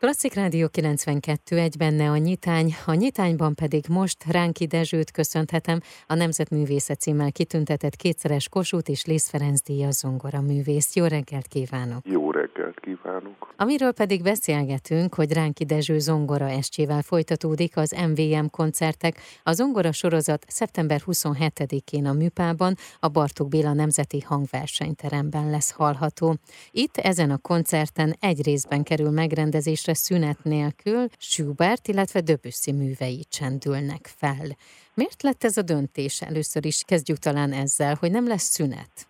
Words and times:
Klasszik 0.00 0.34
Rádió 0.34 0.68
92 0.68 1.58
egy 1.58 1.76
benne 1.76 2.10
a 2.10 2.16
nyitány, 2.16 2.74
a 2.86 2.94
nyitányban 2.94 3.54
pedig 3.54 3.84
most 3.88 4.24
Ránki 4.30 4.66
Dezsőt 4.66 5.10
köszönhetem, 5.10 5.80
a 6.06 6.14
Nemzetművészet 6.14 7.00
címmel 7.00 7.32
kitüntetett 7.32 7.96
kétszeres 7.96 8.48
Kossuth 8.48 8.90
és 8.90 9.04
Lész 9.04 9.28
Ferenc 9.28 9.62
díjas 9.62 9.94
zongora 9.94 10.40
művész. 10.40 10.96
Jó 10.96 11.06
reggelt 11.06 11.46
kívánok! 11.46 12.00
Jó 12.04 12.30
reggelt 12.30 12.80
kívánok! 12.80 13.54
Amiről 13.56 13.92
pedig 13.92 14.22
beszélgetünk, 14.22 15.14
hogy 15.14 15.32
Ránki 15.32 15.64
Dezső 15.64 15.98
zongora 15.98 16.48
estjével 16.48 17.02
folytatódik 17.02 17.76
az 17.76 17.96
MVM 18.08 18.46
koncertek. 18.50 19.20
A 19.42 19.52
zongora 19.52 19.92
sorozat 19.92 20.44
szeptember 20.48 21.00
27-én 21.06 22.06
a 22.06 22.12
Műpában, 22.12 22.74
a 23.00 23.08
Bartók 23.08 23.48
Béla 23.48 23.72
Nemzeti 23.72 24.20
Hangversenyteremben 24.20 25.50
lesz 25.50 25.70
hallható. 25.70 26.36
Itt 26.70 26.96
ezen 26.96 27.30
a 27.30 27.38
koncerten 27.38 28.16
egy 28.20 28.42
részben 28.44 28.82
kerül 28.82 29.10
megrendezésre 29.10 29.87
percre 29.88 29.94
szünet 29.94 30.42
nélkül 30.42 31.08
Schubert, 31.18 31.88
illetve 31.88 32.20
Debussy 32.20 32.72
művei 32.72 33.24
csendülnek 33.28 34.10
fel. 34.16 34.56
Miért 34.94 35.22
lett 35.22 35.44
ez 35.44 35.56
a 35.56 35.62
döntés? 35.62 36.22
Először 36.22 36.64
is 36.64 36.82
kezdjük 36.86 37.18
talán 37.18 37.52
ezzel, 37.52 37.96
hogy 38.00 38.10
nem 38.10 38.26
lesz 38.26 38.50
szünet. 38.50 39.07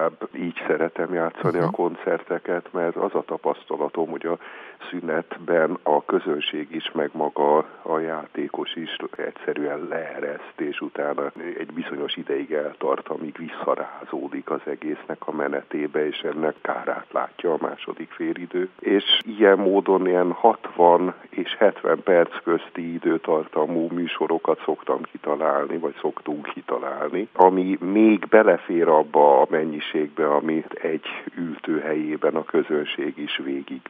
Inkább 0.00 0.28
így 0.34 0.62
szeretem 0.66 1.14
játszani 1.14 1.58
uh-huh. 1.58 1.72
a 1.72 1.76
koncerteket, 1.76 2.72
mert 2.72 2.96
az 2.96 3.14
a 3.14 3.22
tapasztalatom, 3.26 4.08
hogy 4.08 4.26
a 4.26 4.38
szünetben 4.90 5.78
a 5.82 6.04
közönség 6.04 6.74
is, 6.74 6.90
meg 6.92 7.10
maga 7.12 7.56
a 7.82 7.98
játékos 7.98 8.74
is 8.74 8.96
egyszerűen 9.16 9.86
leereszt, 9.88 10.60
és 10.60 10.80
utána 10.80 11.32
egy 11.58 11.72
bizonyos 11.72 12.16
ideig 12.16 12.52
eltart, 12.52 13.08
amíg 13.08 13.36
visszarázódik 13.38 14.50
az 14.50 14.60
egésznek 14.64 15.26
a 15.26 15.32
menetébe, 15.32 16.06
és 16.06 16.18
ennek 16.18 16.54
kárát 16.60 17.06
látja 17.12 17.52
a 17.52 17.58
második 17.60 18.10
félidő. 18.10 18.68
És 18.78 19.04
ilyen 19.26 19.58
módon 19.58 20.06
ilyen 20.06 20.32
60 20.32 21.14
és 21.28 21.29
70 21.60 22.02
perc 22.02 22.42
közti 22.42 22.92
időtartamú 22.92 23.88
műsorokat 23.92 24.60
szoktam 24.64 25.02
kitalálni, 25.02 25.78
vagy 25.78 25.94
szoktunk 26.00 26.48
kitalálni, 26.54 27.28
ami 27.32 27.78
még 27.80 28.28
belefér 28.28 28.88
abba 28.88 29.40
a 29.40 29.46
mennyiségbe, 29.50 30.34
amit 30.34 30.72
egy 30.72 31.06
ültőhelyében 31.36 32.34
a 32.34 32.44
közönség 32.44 33.18
is 33.18 33.40
végig 33.44 33.80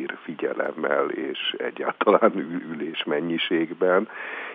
bír, 0.00 0.18
figyelemmel 0.22 1.08
és 1.08 1.54
egyáltalán 1.58 2.32
ülés 2.72 3.04
mennyiségben, 3.04 4.08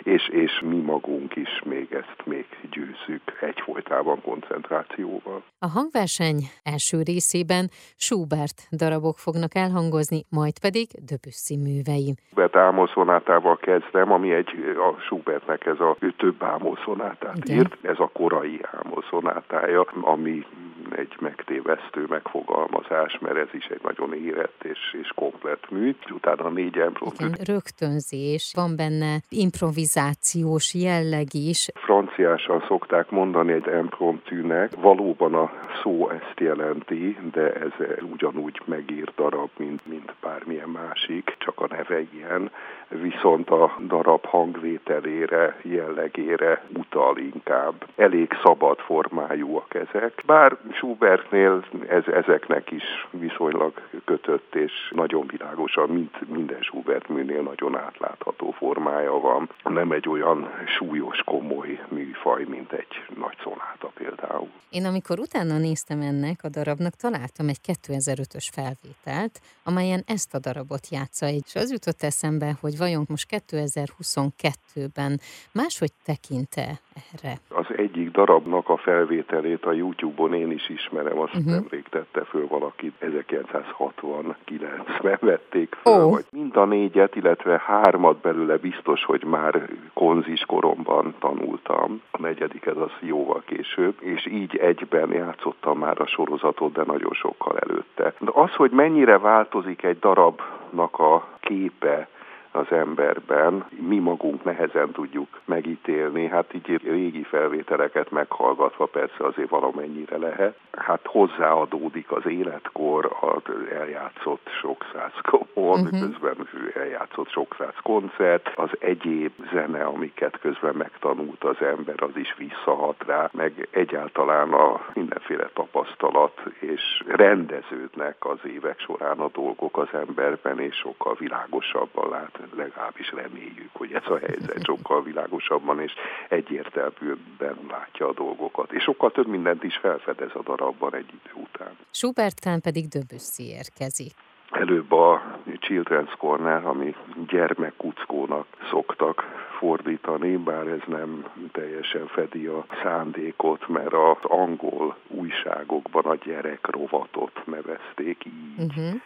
és, 0.03 0.27
és 0.27 0.61
mi 0.65 0.77
magunk 0.77 1.35
is 1.35 1.61
még 1.63 1.93
ezt 1.93 2.25
még 2.25 2.45
győzzük 2.71 3.21
egyfolytában 3.41 4.21
koncentrációval. 4.21 5.43
A 5.59 5.67
hangverseny 5.67 6.39
első 6.63 7.01
részében 7.01 7.69
Schubert 7.95 8.67
darabok 8.71 9.17
fognak 9.17 9.55
elhangozni, 9.55 10.25
majd 10.29 10.59
pedig 10.59 10.87
Debussy 11.09 11.55
művei. 11.57 12.15
Schubert 12.25 12.55
álmoszonátával 12.55 13.57
kezdem, 13.57 14.11
ami 14.11 14.33
egy 14.33 14.49
a 14.77 14.99
Schubertnek 14.99 15.65
ez 15.65 15.79
a 15.79 15.97
több 16.17 16.43
álmoszonátát 16.43 17.49
írt, 17.49 17.77
ez 17.81 17.99
a 17.99 18.09
korai 18.13 18.59
álmoszonátája, 18.71 19.81
ami 20.01 20.45
egy 20.91 21.15
megtévesztő 21.19 22.05
megfogalmazás, 22.09 23.17
mert 23.21 23.37
ez 23.37 23.53
is 23.53 23.65
egy 23.65 23.81
nagyon 23.83 24.13
érett 24.13 24.63
és, 24.63 24.95
és 25.01 25.11
komplet 25.15 25.69
mű. 25.69 25.95
Utána 26.11 26.49
négy 26.49 26.75
improvizáció. 26.75 27.53
Rögtönzés, 27.53 28.51
van 28.55 28.75
benne 28.75 29.19
improvizációs 29.29 30.73
jelleg 30.73 31.27
is. 31.33 31.69
Franciásan 31.73 32.63
szokták 32.67 33.09
mondani 33.09 33.51
egy 33.51 33.67
impromptűnek, 33.79 34.75
valóban 34.75 35.33
a 35.33 35.51
szó 35.83 36.09
ezt 36.09 36.39
jelenti, 36.39 37.17
de 37.31 37.53
ez 37.53 37.71
ugyanúgy 38.01 38.61
megír 38.65 39.11
darab, 39.15 39.49
mint, 39.57 39.85
mint 39.85 40.13
bármilyen 40.21 40.69
másik, 40.69 41.35
csak 41.37 41.59
a 41.59 41.67
neve 41.69 42.01
ilyen, 42.01 42.51
viszont 42.89 43.49
a 43.49 43.75
darab 43.87 44.25
hangvételére, 44.25 45.59
jellegére 45.61 46.63
utal 46.73 47.17
inkább. 47.17 47.85
Elég 47.95 48.31
szabad 48.43 48.79
formájúak 48.79 49.73
ezek. 49.73 50.23
Bár 50.25 50.57
Schubertnél 50.71 51.65
ez, 51.89 52.03
ezeknek 52.07 52.71
is 52.71 53.07
viszonylag 53.09 53.73
kötött, 54.05 54.55
és 54.55 54.71
nagyon 54.95 55.27
világosan, 55.27 55.89
mint 55.89 56.29
minden 56.29 56.61
Schubert 56.61 57.07
műnél 57.07 57.41
nagyon 57.41 57.77
átlátható 57.77 58.51
formája 58.51 59.19
van. 59.19 59.49
Nem 59.63 59.91
egy 59.91 60.09
olyan 60.09 60.49
súlyos, 60.77 61.21
komoly 61.25 61.79
műfaj, 61.89 62.43
mint 62.43 62.71
egy 62.71 63.03
nagy 63.17 63.37
szonáta 63.43 63.91
például. 63.93 64.49
Én 64.69 64.85
amikor 64.85 65.19
utána 65.19 65.57
néztem 65.57 66.01
ennek 66.01 66.39
a 66.43 66.49
darabnak, 66.49 66.93
találtam 66.95 67.47
egy 67.47 67.59
2005-ös 67.67 68.47
felvételt, 68.51 69.39
amelyen 69.63 70.03
ezt 70.05 70.33
a 70.33 70.39
darabot 70.39 70.87
játsza, 70.89 71.27
és 71.27 71.55
az 71.55 71.71
jutott 71.71 72.01
eszembe, 72.01 72.55
hogy 72.61 72.74
vajon 72.77 73.05
most 73.09 73.43
2022-ben 73.49 75.19
máshogy 75.53 75.91
tekinte 76.05 76.79
erre? 77.13 77.39
Az 77.49 77.65
egyik 77.75 78.11
darabnak 78.11 78.69
a 78.69 78.77
felvételét 78.77 79.65
a 79.65 79.71
YouTube-on 79.71 80.33
én 80.33 80.51
is 80.51 80.69
ismerem, 80.69 81.19
azt 81.19 81.35
uh-huh. 81.35 81.51
nemrég 81.51 81.83
tette 81.89 82.23
föl 82.23 82.47
valaki, 82.47 82.93
1969-ben 83.01 85.17
vették 85.21 85.75
föl, 85.81 86.03
oh. 86.03 86.11
vagy 86.11 86.25
mind 86.31 86.55
a 86.55 86.65
négyet, 86.65 87.15
illetve 87.15 87.61
hármat 87.65 88.17
belőle 88.17 88.57
biztos, 88.57 89.03
hogy 89.03 89.23
már 89.23 89.69
konzis 89.93 90.45
koromban 90.45 91.15
tanultam, 91.19 92.01
a 92.11 92.21
negyediket 92.21 92.75
az 92.75 92.91
jóval 92.99 93.43
később, 93.45 93.95
és 93.99 94.25
így 94.25 94.55
egyben 94.55 95.11
játszottam 95.11 95.77
már 95.77 96.01
a 96.01 96.07
sorozatot, 96.07 96.73
de 96.73 96.83
nagyon 96.85 97.13
sokkal 97.13 97.59
előtte. 97.59 98.13
De 98.19 98.31
az, 98.33 98.51
hogy 98.51 98.71
mennyire 98.71 99.17
változik 99.17 99.83
egy 99.83 99.99
darabnak 99.99 100.99
a 100.99 101.27
képe, 101.39 102.07
az 102.55 102.71
emberben, 102.71 103.65
mi 103.69 103.99
magunk 103.99 104.43
nehezen 104.43 104.91
tudjuk 104.91 105.27
megítélni, 105.45 106.27
hát 106.27 106.53
így 106.53 106.81
régi 106.83 107.23
felvételeket 107.23 108.11
meghallgatva 108.11 108.85
persze 108.85 109.25
azért 109.25 109.49
valamennyire 109.49 110.17
lehet. 110.17 110.57
Hát 110.71 110.99
hozzáadódik 111.03 112.11
az 112.11 112.25
életkor, 112.27 113.15
az 113.19 113.41
eljátszott 113.79 114.49
sok 114.61 114.85
száz 114.93 115.11
komon, 115.21 115.79
uh-huh. 115.79 115.99
közben 115.99 116.47
eljátszott 116.73 117.29
sok 117.29 117.55
száz 117.57 117.75
koncert, 117.83 118.51
az 118.55 118.69
egyéb 118.79 119.31
zene, 119.53 119.83
amiket 119.83 120.39
közben 120.39 120.75
megtanult 120.75 121.43
az 121.43 121.61
ember, 121.61 122.03
az 122.03 122.15
is 122.15 122.35
visszahat 122.37 123.03
rá, 123.07 123.29
meg 123.33 123.67
egyáltalán 123.71 124.53
a 124.53 124.85
mindenféle 124.93 125.49
tapasztalat, 125.53 126.41
és 126.59 127.03
rendeződnek 127.07 128.15
az 128.19 128.39
évek 128.43 128.79
során 128.79 129.19
a 129.19 129.29
dolgok 129.33 129.77
az 129.77 129.89
emberben, 129.93 130.59
és 130.59 130.75
sokkal 130.75 131.15
világosabban 131.19 132.09
lát 132.09 132.39
legalábbis 132.55 133.11
reméljük, 133.11 133.69
hogy 133.73 133.93
ez 133.93 134.05
a 134.05 134.17
helyzet 134.17 134.63
sokkal 134.63 135.03
világosabban 135.03 135.79
és 135.79 135.93
egyértelműbben 136.29 137.57
látja 137.69 138.07
a 138.07 138.13
dolgokat. 138.13 138.71
És 138.71 138.83
sokkal 138.83 139.11
több 139.11 139.27
mindent 139.27 139.63
is 139.63 139.77
felfedez 139.77 140.31
a 140.33 140.41
darabban 140.43 140.95
egy 140.95 141.09
idő 141.09 141.41
után. 141.41 141.77
Schubertán 141.91 142.61
pedig 142.61 142.87
Debussy 142.87 143.43
érkezik 143.43 144.13
előbb 144.55 144.91
a 144.91 145.21
Children's 145.45 146.13
Corner, 146.17 146.65
ami 146.65 146.95
gyermekkuckónak 147.27 148.47
szoktak 148.69 149.23
fordítani, 149.57 150.35
bár 150.35 150.67
ez 150.67 150.81
nem 150.87 151.25
teljesen 151.51 152.07
fedi 152.07 152.45
a 152.45 152.65
szándékot, 152.83 153.67
mert 153.67 153.93
az 153.93 154.17
angol 154.21 154.97
újságokban 155.07 156.05
a 156.05 156.15
gyerek 156.15 156.67
rovatot 156.67 157.41
nevezték 157.45 158.25
így. 158.25 158.63
Uh-huh 158.63 159.01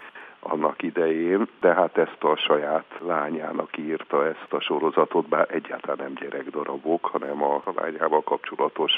annak 0.49 0.81
idején, 0.81 1.47
de 1.61 1.73
hát 1.73 1.97
ezt 1.97 2.23
a 2.23 2.35
saját 2.35 2.85
lányának 2.99 3.77
írta 3.77 4.25
ezt 4.25 4.47
a 4.49 4.59
sorozatot, 4.59 5.27
bár 5.27 5.47
egyáltalán 5.51 5.97
nem 5.97 6.13
gyerekdarabok, 6.13 7.05
hanem 7.05 7.43
a 7.43 7.61
lányával 7.75 8.21
kapcsolatos 8.21 8.91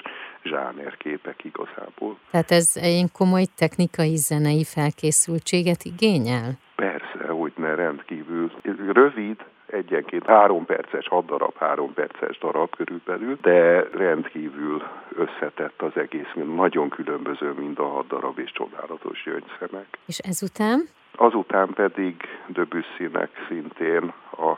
zsánerképek 0.43 1.43
igazából. 1.43 2.17
Tehát 2.31 2.51
ez 2.51 2.71
egy 2.75 3.11
komoly 3.11 3.45
technikai 3.55 4.15
zenei 4.15 4.63
felkészültséget 4.63 5.83
igényel? 5.83 6.51
Persze, 6.75 7.27
hogy 7.27 7.53
ne 7.55 7.75
rendkívül. 7.75 8.51
Rövid, 8.93 9.37
egyenként 9.65 10.25
három 10.25 10.65
perces, 10.65 11.07
hat 11.07 11.25
darab, 11.25 11.57
három 11.57 11.93
perces 11.93 12.37
darab 12.37 12.75
körülbelül, 12.75 13.37
de 13.41 13.87
rendkívül 13.93 14.83
összetett 15.15 15.81
az 15.81 15.91
egész, 15.95 16.31
nagyon 16.55 16.89
különböző 16.89 17.51
mind 17.51 17.79
a 17.79 17.87
hat 17.87 18.07
darab 18.07 18.39
és 18.39 18.51
csodálatos 18.51 19.23
gyöngyszemek. 19.23 19.97
És 20.05 20.17
ezután? 20.17 20.87
Azután 21.15 21.73
pedig 21.73 22.15
Debussynek 22.47 23.29
szintén 23.47 24.13
a 24.37 24.50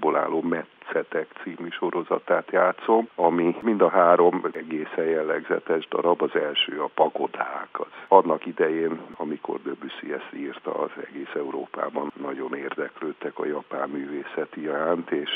darabból 0.00 0.16
álló 0.16 0.42
Metszetek 0.42 1.28
című 1.42 1.68
sorozatát 1.70 2.50
játszom, 2.50 3.08
ami 3.14 3.56
mind 3.62 3.80
a 3.82 3.88
három 3.88 4.44
egészen 4.52 5.04
jellegzetes 5.04 5.88
darab. 5.88 6.22
Az 6.22 6.34
első 6.34 6.80
a 6.80 6.90
pagodák. 6.94 7.68
Az 7.72 7.86
annak 8.08 8.46
idején, 8.46 9.00
amikor 9.16 9.62
Debussy 9.62 10.12
ezt 10.12 10.32
írta, 10.34 10.74
az 10.74 10.90
egész 11.06 11.34
Európában 11.34 12.12
nagyon 12.20 12.54
érdeklődtek 12.54 13.38
a 13.38 13.46
japán 13.46 13.88
művészet 13.88 14.56
iránt, 14.56 15.10
és 15.10 15.30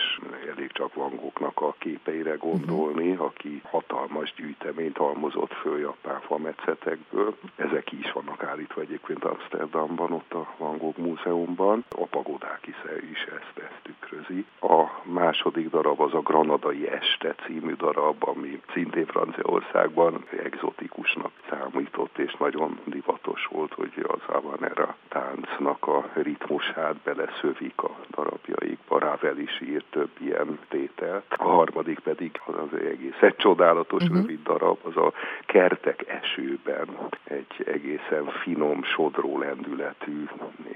elég 0.53 0.73
csak 0.73 0.95
Van 0.95 1.17
Goghnak 1.17 1.61
a 1.61 1.75
képeire 1.79 2.35
gondolni, 2.35 3.11
uh-huh. 3.11 3.27
aki 3.27 3.63
hatalmas 3.65 4.35
gyűjteményt 4.37 4.97
halmozott 4.97 5.53
föl 5.53 5.79
japán 5.79 6.21
fametszetekből. 6.21 7.35
Ezek 7.57 7.93
is 7.93 8.13
vannak 8.13 8.43
állítva 8.43 8.81
egyébként 8.81 9.25
Amsterdamban, 9.25 10.13
ott 10.13 10.33
a 10.33 10.47
Van 10.59 10.79
Gogh 10.79 10.99
Múzeumban. 10.99 11.85
A 11.91 12.07
pagodák 12.07 12.67
is, 12.67 12.77
is 13.11 13.23
ezt, 13.23 13.59
ezt 13.59 13.84
tükrözi. 14.05 14.45
A 14.61 14.85
második 15.03 15.71
darab 15.71 16.01
az 16.01 16.15
a 16.15 16.21
Granadai 16.21 16.89
Este 16.89 17.35
című 17.47 17.75
darab, 17.75 18.17
ami 18.29 18.61
szintén 18.73 19.07
Franciaországban 19.07 20.25
egzotikusnak 20.45 21.31
számított, 21.51 22.19
és 22.19 22.35
nagyon 22.39 22.79
divatos 22.85 23.47
volt, 23.51 23.73
hogy 23.73 24.07
az 24.07 24.21
Havanera 24.27 24.97
táncnak 25.09 25.87
a 25.87 26.11
ritmusát 26.15 26.97
beleszövik 26.97 27.83
a 27.83 27.97
darabjaikba. 28.11 28.99
Ravel 28.99 29.39
is 29.39 29.61
írt 29.61 29.85
több 29.91 30.11
ilyen 30.21 30.59
tételt. 30.69 31.25
A 31.29 31.45
harmadik 31.45 31.99
pedig 31.99 32.41
az, 32.47 32.55
az 32.55 32.79
egész 32.79 33.21
egy 33.21 33.37
csodálatos 33.37 34.03
uh-huh. 34.03 34.19
rövid 34.19 34.43
darab, 34.43 34.79
az 34.83 34.97
a 34.97 35.13
Kertek 35.47 36.05
esőben 36.07 36.89
egy 37.25 37.65
egészen 37.67 38.25
finom, 38.43 38.83
sodró 38.83 39.39
lendületű 39.39 40.25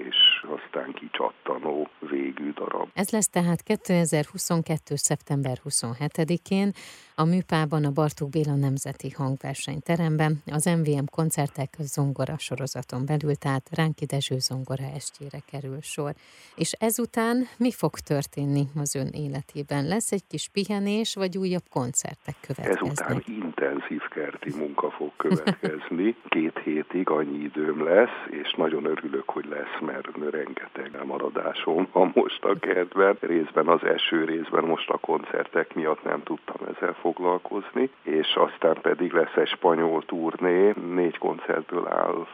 és 0.09 0.43
aztán 0.47 0.93
kicsattanó 0.93 1.87
végű 1.99 2.51
darab. 2.53 2.87
Ez 2.93 3.11
lesz 3.19 3.29
tehát 3.29 3.63
2022. 3.63 4.95
szeptember 4.95 5.61
27-én 5.69 6.73
a 7.19 7.25
Műpában 7.25 7.85
a 7.85 7.91
Bartók 7.91 8.29
Béla 8.29 8.55
Nemzeti 8.55 9.09
Hangversenyteremben 9.09 10.41
az 10.51 10.65
MVM 10.65 11.05
koncertek 11.11 11.69
zongora 11.79 12.37
sorozaton 12.37 13.05
belül, 13.05 13.35
tehát 13.35 13.69
Ránki 13.75 14.05
Dezső 14.05 14.35
zongora 14.39 14.83
estjére 14.95 15.39
kerül 15.51 15.81
sor. 15.81 16.11
És 16.55 16.71
ezután 16.71 17.35
mi 17.57 17.71
fog 17.71 17.93
történni 18.11 18.63
az 18.75 18.95
ön 18.95 19.07
életében? 19.25 19.87
Lesz 19.87 20.11
egy 20.11 20.27
kis 20.27 20.49
pihenés, 20.53 21.15
vagy 21.15 21.37
újabb 21.37 21.67
koncertek 21.69 22.35
következnek? 22.47 23.09
Ezután 23.09 23.23
intenzív 23.25 24.01
kerti 24.09 24.51
munka 24.57 24.89
fog 24.89 25.11
következni. 25.17 26.15
Két 26.35 26.59
hétig 26.63 27.09
annyi 27.09 27.39
időm 27.43 27.83
lesz, 27.83 28.19
és 28.29 28.53
nagyon 28.57 28.85
örülök, 28.85 29.29
hogy 29.29 29.45
lesz, 29.45 29.75
mert 29.81 30.07
rengeteg 30.31 30.95
elmaradásom 30.95 31.87
van 31.91 32.11
most 32.15 32.43
a 32.43 32.59
kertben. 32.59 33.17
Részben 33.19 33.67
az 33.67 33.83
eső, 33.83 34.25
részben 34.25 34.63
most 34.63 34.89
a 34.89 34.97
koncertek 34.97 35.73
miatt 35.73 36.03
nem 36.03 36.23
tudtam 36.23 36.67
ezzel 36.67 36.93
foglalkozni, 36.93 37.08
és 38.03 38.35
aztán 38.35 38.81
pedig 38.81 39.11
lesz 39.11 39.35
egy 39.35 39.47
spanyol 39.47 40.05
turné, 40.05 40.73
négy 40.95 41.17
koncertből 41.17 41.87
álló 41.87 42.27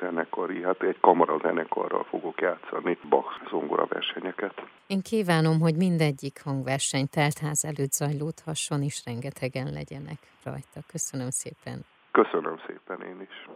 zenekari, 0.00 0.62
hát 0.62 0.82
egy 0.82 1.00
kamarazenekarral 1.00 2.04
fogok 2.04 2.40
játszani 2.40 2.98
Bach 3.08 3.48
zongora 3.50 3.86
versenyeket. 3.86 4.62
Én 4.86 5.02
kívánom, 5.02 5.60
hogy 5.60 5.76
mindegyik 5.76 6.42
hangverseny 6.44 7.08
teltház 7.08 7.64
előtt 7.64 7.92
zajlódhasson, 7.92 8.82
és 8.82 9.02
rengetegen 9.04 9.72
legyenek 9.72 10.18
rajta. 10.44 10.80
Köszönöm 10.86 11.30
szépen. 11.30 11.84
Köszönöm 12.10 12.56
szépen 12.66 13.06
én 13.06 13.20
is. 13.20 13.48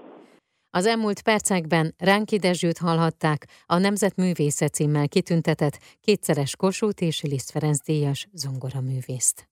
Az 0.70 0.86
elmúlt 0.86 1.22
percekben 1.22 1.94
Ránki 1.98 2.38
Dezsőt 2.38 2.78
hallhatták, 2.78 3.46
a 3.66 3.78
Nemzetművésze 3.78 4.68
címmel 4.68 5.08
kitüntetett 5.08 5.78
kétszeres 6.00 6.56
Kossuth 6.56 7.02
és 7.02 7.22
Liszt 7.22 7.50
Ferenc 7.50 7.80
díjas 7.84 8.28
zongoraművészt. 8.32 9.48